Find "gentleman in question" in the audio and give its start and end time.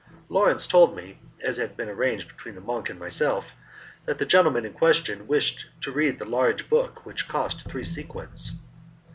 4.25-5.27